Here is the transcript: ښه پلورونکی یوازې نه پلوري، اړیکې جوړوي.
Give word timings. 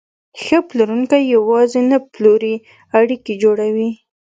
ښه 0.41 0.57
پلورونکی 0.69 1.21
یوازې 1.35 1.81
نه 1.91 1.97
پلوري، 2.13 2.55
اړیکې 2.99 3.33
جوړوي. 3.43 3.89